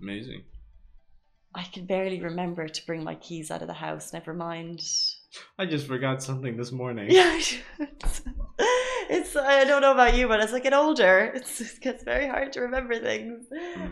amazing. 0.00 0.44
I 1.54 1.64
can 1.64 1.84
barely 1.84 2.20
remember 2.20 2.66
to 2.66 2.86
bring 2.86 3.04
my 3.04 3.14
keys 3.16 3.50
out 3.50 3.60
of 3.60 3.68
the 3.68 3.74
house, 3.74 4.12
never 4.12 4.32
mind. 4.32 4.80
I 5.58 5.66
just 5.66 5.86
forgot 5.86 6.22
something 6.22 6.56
this 6.56 6.72
morning. 6.72 7.10
Yeah, 7.10 7.38
it's, 9.36 9.46
I 9.46 9.64
don't 9.64 9.82
know 9.82 9.92
about 9.92 10.14
you, 10.14 10.28
but 10.28 10.40
as 10.40 10.52
I 10.52 10.60
get 10.60 10.74
older, 10.74 11.32
it's, 11.34 11.60
it 11.60 11.80
gets 11.80 12.02
very 12.02 12.28
hard 12.28 12.52
to 12.54 12.60
remember 12.60 12.98
things. 12.98 13.46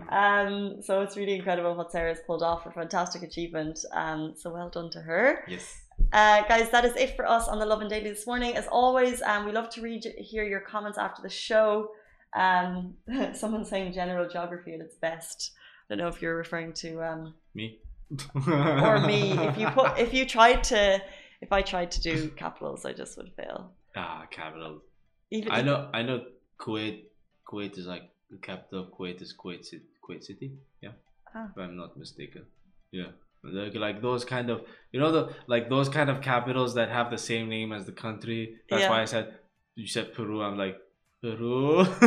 Um, 0.08 0.82
so 0.82 1.02
it's 1.02 1.16
really 1.16 1.34
incredible 1.34 1.74
what 1.74 1.92
Sarah's 1.92 2.20
pulled 2.26 2.42
off, 2.42 2.66
a 2.66 2.70
fantastic 2.70 3.22
achievement. 3.22 3.84
Um, 3.92 4.34
so 4.36 4.52
well 4.52 4.68
done 4.68 4.90
to 4.90 5.00
her. 5.00 5.44
Yes. 5.48 5.82
Uh, 6.12 6.42
guys, 6.48 6.70
that 6.70 6.84
is 6.84 6.96
it 6.96 7.14
for 7.14 7.28
us 7.28 7.46
on 7.46 7.58
the 7.58 7.66
Lovin 7.66 7.88
Daily 7.88 8.10
this 8.10 8.26
morning. 8.26 8.56
As 8.56 8.66
always, 8.66 9.22
um, 9.22 9.46
we 9.46 9.52
love 9.52 9.68
to 9.70 9.82
read 9.82 10.04
hear 10.18 10.44
your 10.44 10.60
comments 10.60 10.98
after 10.98 11.22
the 11.22 11.28
show. 11.28 11.90
Um, 12.34 12.94
someone's 13.34 13.68
saying 13.68 13.92
general 13.92 14.28
geography 14.28 14.74
at 14.74 14.80
its 14.80 14.94
best. 14.96 15.52
I 15.88 15.94
don't 15.94 15.98
know 15.98 16.08
if 16.08 16.22
you're 16.22 16.36
referring 16.36 16.72
to 16.74 17.02
um, 17.02 17.34
Me. 17.54 17.78
or 18.46 19.00
me. 19.00 19.32
If 19.32 19.58
you 19.58 19.68
put, 19.68 19.98
if 19.98 20.12
you 20.14 20.26
tried 20.26 20.64
to, 20.64 21.00
if 21.40 21.52
I 21.52 21.62
tried 21.62 21.90
to 21.92 22.00
do 22.00 22.28
capitals, 22.30 22.84
I 22.84 22.92
just 22.92 23.16
would 23.16 23.32
fail. 23.36 23.72
Ah, 23.96 24.26
capital. 24.30 24.82
Even 25.30 25.52
I 25.52 25.62
know. 25.62 25.88
I 25.92 26.02
know. 26.02 26.24
Kuwait. 26.58 27.04
Kuwait 27.46 27.78
is 27.78 27.86
like 27.86 28.02
the 28.30 28.38
capital 28.38 28.84
of 28.84 28.90
Kuwait 28.92 29.20
is 29.22 29.34
Kuwait 29.34 29.64
City. 29.64 29.84
Kuwait 30.04 30.22
City. 30.24 30.52
Yeah. 30.82 30.92
Ah. 31.34 31.48
If 31.50 31.58
I'm 31.62 31.76
not 31.76 31.96
mistaken. 31.96 32.44
Yeah. 32.92 33.12
Like, 33.42 33.74
like 33.74 34.02
those 34.02 34.24
kind 34.26 34.50
of 34.50 34.62
you 34.92 35.00
know 35.00 35.12
the 35.12 35.34
like 35.46 35.70
those 35.70 35.88
kind 35.88 36.10
of 36.10 36.20
capitals 36.20 36.74
that 36.74 36.90
have 36.90 37.10
the 37.10 37.16
same 37.18 37.48
name 37.48 37.72
as 37.72 37.86
the 37.86 37.92
country. 37.92 38.56
That's 38.68 38.82
Yeah. 38.82 38.90
why 38.90 39.00
I 39.02 39.06
said 39.06 39.34
you 39.76 39.86
said 39.86 40.12
Peru. 40.14 40.42
I'm 40.42 40.58
like 40.58 40.76
Peru. 41.22 41.84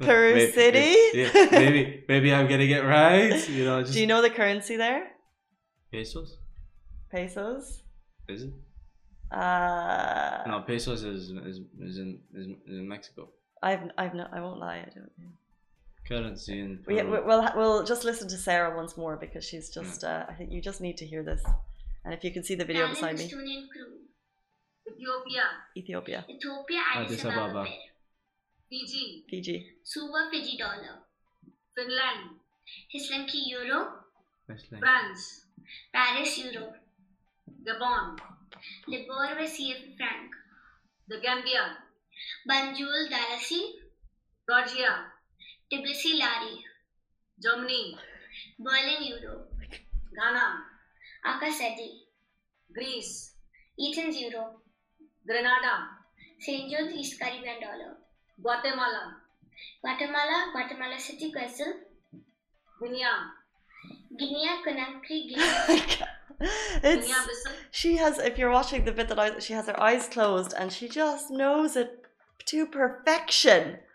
Peru 0.00 0.34
May- 0.34 0.50
City? 0.52 0.96
Yeah, 1.14 1.48
maybe 1.50 2.04
maybe 2.08 2.34
I'm 2.34 2.46
getting 2.46 2.70
it 2.70 2.84
right. 2.84 3.48
You 3.48 3.64
know, 3.64 3.80
just 3.82 3.92
Do 3.94 4.00
you 4.00 4.06
know 4.06 4.20
the 4.22 4.30
currency 4.30 4.76
there? 4.76 5.12
pesos. 5.92 6.36
Pesos. 7.10 7.82
Is 8.28 8.42
it? 8.44 8.52
Uh, 9.30 10.42
No, 10.46 10.60
pesos 10.66 11.04
is 11.04 11.30
is, 11.30 11.60
is 11.88 11.98
in 11.98 12.20
is, 12.34 12.46
is 12.66 12.78
in 12.82 12.88
Mexico. 12.88 13.28
I've 13.62 13.82
I've 13.96 14.14
no, 14.14 14.26
I 14.32 14.40
won't 14.40 14.58
lie. 14.58 14.78
I 14.78 14.90
don't. 14.94 15.12
know. 15.18 15.32
Currency 16.08 16.58
in 16.58 16.82
We, 16.86 16.96
Peru. 16.96 17.10
we- 17.12 17.20
we'll 17.28 17.48
we'll 17.56 17.84
just 17.84 18.02
listen 18.04 18.26
to 18.28 18.36
Sarah 18.36 18.76
once 18.76 18.96
more 18.96 19.16
because 19.16 19.44
she's 19.44 19.68
just. 19.70 20.02
Uh, 20.02 20.24
I 20.28 20.34
think 20.34 20.50
you 20.50 20.60
just 20.60 20.80
need 20.80 20.96
to 20.98 21.06
hear 21.06 21.22
this. 21.22 21.42
And 22.04 22.12
if 22.14 22.24
you 22.24 22.32
can 22.32 22.42
see 22.42 22.56
the 22.56 22.64
video 22.64 22.88
beside 22.88 23.16
me, 23.18 23.24
Estonian. 23.28 23.62
Ethiopia, 24.90 25.44
Ethiopia, 25.76 26.24
Ethiopia, 26.28 26.80
Addis 26.94 27.12
Addis 27.12 27.24
Ababa. 27.26 27.50
Ababa. 27.50 27.66
Fiji, 28.68 29.24
Fiji, 29.30 29.56
Suva, 29.84 30.28
Fiji 30.30 30.56
dollar. 30.58 30.94
Finland, 31.76 32.40
Sri 32.90 33.00
Lanka 33.10 33.38
euro. 33.54 33.78
France, 34.78 35.46
Paris 35.92 36.38
euro. 36.38 36.72
Gabon, 37.66 38.16
Liborwe 38.88 39.46
CF 39.46 39.96
franc. 39.96 40.30
the 41.08 41.18
Gambia, 41.20 41.76
Banjul 42.48 43.10
Dalasi. 43.10 43.60
Georgia, 44.48 45.10
Tbilisi 45.70 46.18
lari. 46.18 46.64
Germany, 47.42 47.96
Berlin 48.58 49.02
euro. 49.10 49.46
Ghana, 50.14 50.64
Akasedi. 51.24 52.06
Greece, 52.72 53.34
Athens 53.78 54.16
euro. 54.22 54.62
Grenada, 55.26 55.88
St. 56.38 56.70
John's 56.70 56.92
East 56.94 57.18
Caribbean 57.18 57.60
dollar. 57.60 57.96
Guatemala, 58.40 59.20
Guatemala, 59.82 60.50
Guatemala 60.52 60.98
City, 60.98 61.30
Quetzal. 61.32 61.74
Guinea, 62.80 63.32
Guinea, 64.18 64.48
Conakry, 64.66 65.28
Guinea. 65.28 65.82
Oh 66.42 66.46
it's 66.82 67.06
Guinea-Bissau, 67.06 67.52
she 67.70 67.96
has. 67.96 68.18
If 68.18 68.38
you're 68.38 68.50
watching 68.50 68.86
the 68.86 68.92
bit 68.92 69.08
that 69.08 69.18
I, 69.18 69.38
she 69.40 69.52
has 69.52 69.66
her 69.66 69.78
eyes 69.78 70.08
closed 70.08 70.54
and 70.58 70.72
she 70.72 70.88
just 70.88 71.30
knows 71.30 71.76
it 71.76 72.06
to 72.46 72.66
perfection. 72.66 73.78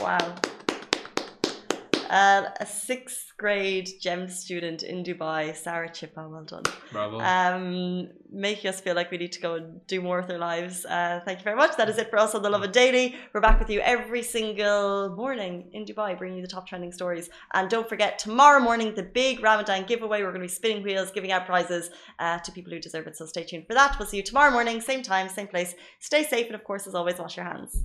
Wow. 0.00 0.34
Uh, 2.10 2.50
a 2.58 2.66
sixth 2.66 3.32
grade 3.38 3.88
gem 4.00 4.28
student 4.28 4.82
in 4.82 5.04
Dubai, 5.04 5.54
Sarah 5.54 5.88
Chippa. 5.88 6.28
Well 6.28 6.44
done. 6.44 6.64
Bravo. 6.90 7.20
um, 7.20 8.08
making 8.32 8.68
us 8.68 8.80
feel 8.80 8.96
like 8.96 9.12
we 9.12 9.16
need 9.16 9.30
to 9.30 9.40
go 9.40 9.54
and 9.54 9.86
do 9.86 10.00
more 10.00 10.20
with 10.20 10.30
our 10.30 10.38
lives. 10.38 10.84
Uh, 10.84 11.20
thank 11.24 11.38
you 11.38 11.44
very 11.44 11.56
much. 11.56 11.76
That 11.76 11.88
is 11.88 11.98
it 11.98 12.10
for 12.10 12.18
us 12.18 12.34
on 12.34 12.42
the 12.42 12.50
Lovin 12.50 12.72
Daily. 12.72 13.14
We're 13.32 13.40
back 13.40 13.60
with 13.60 13.70
you 13.70 13.80
every 13.80 14.24
single 14.24 15.14
morning 15.16 15.70
in 15.72 15.84
Dubai, 15.84 16.18
bringing 16.18 16.38
you 16.38 16.42
the 16.42 16.54
top 16.56 16.66
trending 16.66 16.90
stories. 16.90 17.30
And 17.54 17.70
don't 17.70 17.88
forget, 17.88 18.18
tomorrow 18.18 18.60
morning, 18.60 18.92
the 18.96 19.04
big 19.04 19.40
Ramadan 19.40 19.84
giveaway. 19.86 20.22
We're 20.22 20.34
going 20.36 20.42
to 20.42 20.48
be 20.52 20.58
spinning 20.60 20.82
wheels, 20.82 21.12
giving 21.12 21.30
out 21.30 21.46
prizes 21.46 21.90
uh, 22.18 22.38
to 22.40 22.50
people 22.50 22.72
who 22.72 22.80
deserve 22.80 23.06
it. 23.06 23.16
So 23.16 23.26
stay 23.26 23.44
tuned 23.44 23.68
for 23.68 23.74
that. 23.74 23.96
We'll 24.00 24.08
see 24.08 24.16
you 24.16 24.24
tomorrow 24.24 24.50
morning, 24.50 24.80
same 24.80 25.04
time, 25.04 25.28
same 25.28 25.46
place. 25.46 25.76
Stay 26.00 26.24
safe, 26.24 26.46
and 26.46 26.56
of 26.56 26.64
course, 26.64 26.88
as 26.88 26.96
always, 26.96 27.18
wash 27.18 27.36
your 27.36 27.46
hands. 27.46 27.84